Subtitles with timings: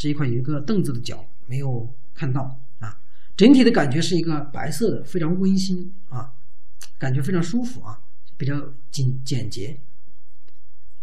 [0.00, 1.68] 这一块有一个凳子的脚没有
[2.14, 2.98] 看到啊。
[3.36, 6.32] 整体的感觉是一个白色的，非常温馨啊，
[6.98, 8.00] 感觉非常舒服啊，
[8.38, 8.54] 比较
[8.90, 9.78] 简简洁。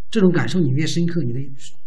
[0.10, 1.40] 这种感受你越深刻，你的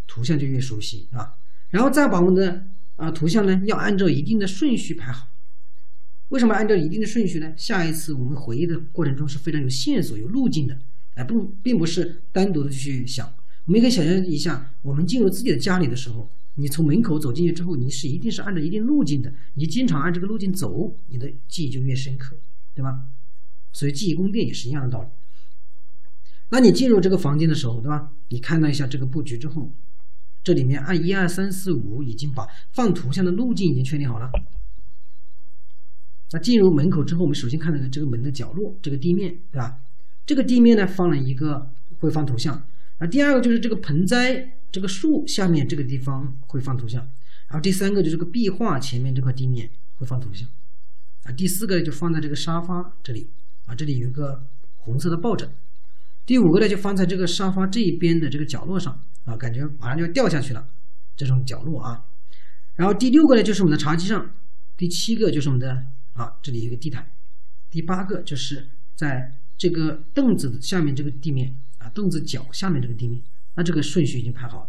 [0.06, 1.34] 图像就越熟悉啊。
[1.70, 2.64] 然后再把我们的
[2.94, 5.26] 啊图像呢，要按照一定的顺序排好。
[6.28, 7.52] 为什么按照一定的顺序呢？
[7.56, 10.78] 下一次我们回忆的过程中是非常有线索、有路径的，
[11.14, 13.26] 哎，不，并不是单独的去想。
[13.66, 22.36] 我们可以想象一下，我们进入自己的家里的时候，你从门口走进去之后，你是一定是按照一定路径的，你经常按这个路径走，你的记忆就越深刻，
[22.74, 23.08] 对吧？
[23.72, 25.08] 所以记忆宫殿也是一样的道理。
[26.50, 28.12] 那你进入这个房间的时候，对吧？
[28.28, 29.72] 你看到一下这个布局之后，
[30.44, 34.30] 这里面按一二三四五已经把放图像的路径已经确定好了。
[36.32, 39.78] 那进入门口之后，我们首先看到的这个门的角落，这个地面，对吧？
[40.26, 42.62] 这个地面呢放了一个会放图像。
[42.98, 47.00] 那，第二个就是这个盆栽，这个树下面这个地方会放图像。
[47.48, 50.48] 然后第三个就是这个壁画前面这块地面会放图像。
[51.24, 53.30] 啊，第四个就放在这个沙发这里。
[53.66, 54.46] 啊，这里有一个
[54.78, 55.48] 红色的抱枕。
[56.24, 59.00] 第五个呢就放在这个沙发这一边的这个角落上。
[59.24, 60.68] 啊，感觉马上就要掉下去了，
[61.16, 62.06] 这种角落啊。
[62.76, 64.30] 然后第六个呢就是我们的茶几上。
[64.76, 65.86] 第七个就是我们的。
[66.14, 67.10] 啊，这里有一个地毯。
[67.70, 73.22] 第八个就是在这个凳子下面这个地面啊，凳子脚下面这个地面。
[73.54, 74.68] 那这个顺序已经排好了。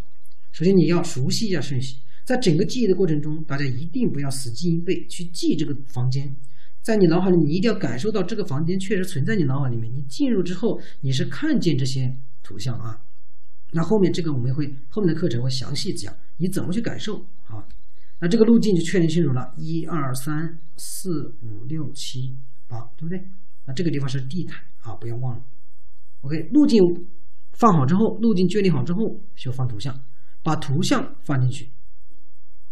[0.52, 6.36] 首先你要熟悉一下顺序，在整个记忆的过程中，大家一定不要死记硬背去记这个房间。
[6.82, 9.94] 在你脑海里，你一定要感受到这个房间确实存在你脑海里面。
[9.94, 13.00] 你进入之后，你是看见这些图像啊。
[13.74, 17.64] 那后面这个我们会后面的课程会详细讲你怎么去感受啊。
[18.20, 22.36] 那这个路径就确认清楚了，一二三四五六七
[22.68, 23.24] 八，对不对？
[23.66, 25.44] 那这个地方是地毯啊，不要忘了。
[26.22, 26.82] OK，路径
[27.62, 29.96] 放好之后，路径确定好之后，就放图像，
[30.42, 31.70] 把图像放进去。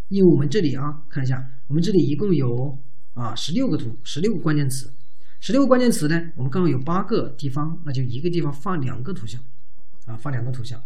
[0.08, 2.76] 因为我们这里啊，看一下，我们这里一共有
[3.14, 4.92] 啊十六个图，十六个关键词，
[5.40, 9.40] 十六个关键词呢，我们刚好有八个地方，那就一个地方放两个图像，
[10.08, 10.82] 啊，放两个图像。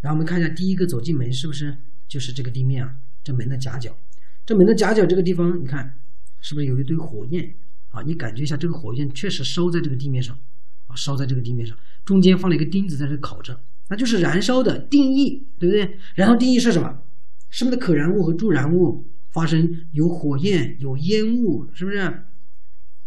[0.00, 1.78] 然后我们看一下，第一个走进门是不是
[2.08, 2.96] 就是这个地面啊？
[3.22, 3.96] 这门的夹角。
[4.44, 5.94] 这门的夹角这个地方，你看
[6.40, 7.54] 是不是有一堆火焰
[7.90, 8.02] 啊？
[8.02, 10.36] 你感觉一下，这个火焰确实烧在这个地面上
[10.86, 15.98] 啊，烧在这个地面上，中间放了一个钉子在这烤着，那就是燃烧的定义，对不对？
[16.14, 17.02] 燃烧定义是什么？
[17.50, 22.24] 是不是可燃物和助燃物发生有火焰、有烟雾，是不是？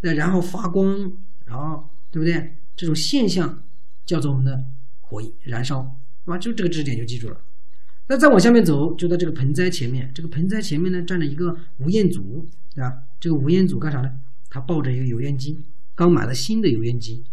[0.01, 1.11] 那然后发光，
[1.45, 2.55] 然后对不对？
[2.75, 3.63] 这种现象
[4.05, 4.63] 叫做我们的
[5.01, 7.37] 火燃烧，啊，就这个知识点就记住了。
[8.09, 10.09] 那再往下面走，就在这个盆栽前面。
[10.13, 13.03] 这个盆栽前面呢，站着一个吴彦祖，对吧？
[13.19, 14.19] 这个吴彦祖干啥呢？
[14.49, 15.59] 他抱着一个油烟机，
[15.93, 17.25] 刚买了新的油烟机，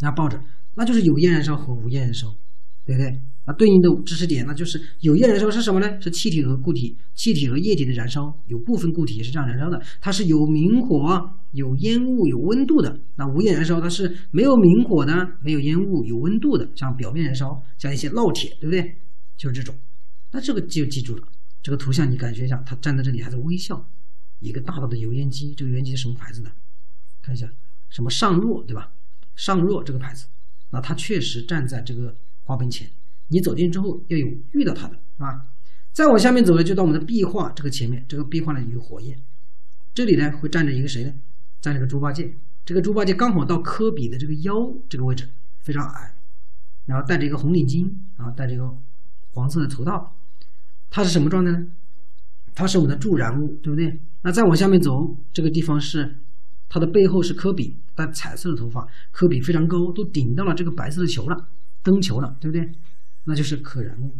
[0.00, 0.40] 那抱着，
[0.74, 2.34] 那就是有烟燃烧和无烟燃烧，
[2.84, 3.20] 对不对？
[3.46, 6.00] 那对应的知识点，那就是有烟燃烧是什么呢？
[6.00, 12.98] 是气体和固体、气体和液体的燃烧，有部分固体也是这样燃烧的，它是有明火、有烟雾、有温度的。
[13.14, 18.96] 那无烟燃烧，它是没有明火的、没有烟雾、有温度的，像表面燃烧，像一些烙铁，对不对？
[19.36, 19.74] 就是这种，
[20.32, 21.22] 那这个就记住了。
[21.62, 23.88] 这个图像你感觉一下，他站在这里还在微笑。
[24.40, 26.50] 一个大大的油烟机，这个油烟机是什么牌子的？
[27.22, 27.48] 看一下，
[27.90, 28.92] 什么尚若对吧？
[29.36, 30.26] 尚若这个牌子，
[30.70, 32.90] 那他确实站在这个花盆前。
[33.28, 35.46] 你走进之后要有遇到他的，是吧？
[35.92, 38.04] 再往下面走呢，就到我们的壁画这个前面。
[38.08, 39.16] 这个壁画呢有火焰，
[39.94, 41.14] 这里呢会站着一个谁呢？
[41.60, 42.34] 站着个猪八戒。
[42.64, 45.28] 这个猪八戒刚好到科比的这个腰这个位置，
[45.60, 46.14] 非常矮，
[46.86, 48.76] 然后戴着一个红领巾，然后戴着一个。
[49.32, 50.16] 黄色的头套，
[50.88, 51.66] 它是什么状态呢？
[52.54, 54.00] 它是我们的助燃物，对不对？
[54.22, 56.16] 那再往下面走，这个地方是
[56.68, 61.48] 它的背后是科比，戴彩色的头发，科比非常高，都顶到了这个白色的球了，
[61.82, 62.70] 灯球了，对不对？
[63.24, 64.14] 那就是可燃物。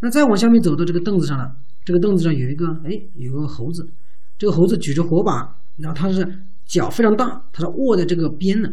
[0.00, 3.88] 那再往下面走到这个凳子上了，这个凳子上有一个，哎，有个猴子，
[4.36, 8.72] 这个猴子举着火把，然后它是脚非常大，它是握在这个边的，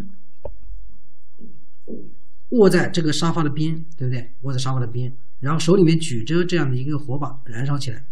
[2.49, 4.31] 握在这个沙发的边，对不对？
[4.41, 5.11] 握在沙发的边。
[5.39, 8.05] 然后手里面举着这样的一个火把，燃烧起来，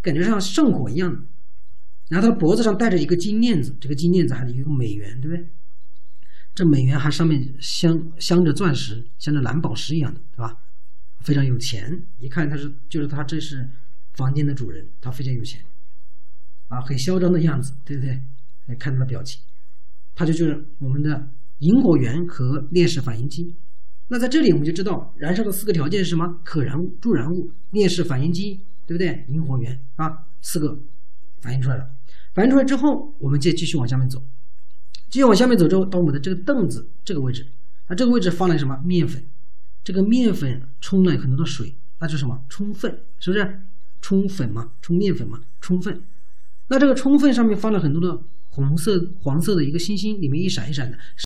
[0.00, 1.20] 感觉像圣火一样的。
[2.10, 5.48] 然后他脖子上戴着一个金链子，这个金链子还有一个美元，对不对？
[6.54, 10.58] 这美元还上面镶镶着钻石，镶着蓝宝石一样的，对吧？
[11.20, 13.68] 非常有钱，一看他是就是他这是
[14.14, 15.64] 房间的主人，他非常有钱，
[16.68, 18.20] 啊，很嚣张的样子，对不对？
[18.66, 19.40] 来看他的表情，
[20.14, 21.30] 他就就是我们的
[21.60, 23.54] 引火源和链式反应机。
[24.08, 26.40] 那在这里我们就知道燃烧的四个条件是什么？
[26.42, 29.24] 可燃物、助燃物、链式反应机，对不对？
[29.28, 30.80] 引火源啊，四个
[31.40, 31.90] 反应出来了。
[32.34, 34.22] 反映出来之后，我们再继续往下面走。
[35.08, 37.46] 继续往下面走之后，到我们的这个凳子这个位置，
[37.88, 38.80] 那这个位置放了什么？
[38.84, 39.24] 面粉。
[39.82, 42.44] 这个面粉冲了很多的水，那就是什么？
[42.48, 43.62] 充分，是不是？
[44.00, 46.02] 冲粉嘛，冲面粉嘛，充分。
[46.68, 50.98] 那这个充分上面放了很多的红色、黄色的一个星星，里面一闪一闪的。